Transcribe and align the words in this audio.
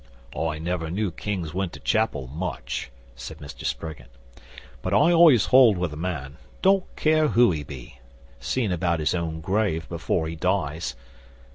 'I 0.35 0.57
never 0.57 0.89
knew 0.89 1.11
kings 1.11 1.53
went 1.53 1.73
to 1.73 1.79
chapel 1.79 2.25
much,' 2.25 2.89
said 3.15 3.37
Mr 3.37 3.65
Springett. 3.65 4.09
'But 4.81 4.95
I 4.95 5.11
always 5.11 5.45
hold 5.45 5.77
with 5.77 5.93
a 5.93 5.95
man 5.95 6.37
don't 6.63 6.85
care 6.95 7.27
who 7.27 7.51
he 7.51 7.63
be 7.63 7.99
seein' 8.39 8.71
about 8.71 8.99
his 8.99 9.13
own 9.13 9.41
grave 9.41 9.87
before 9.89 10.27
he 10.27 10.35
dies. 10.35 10.95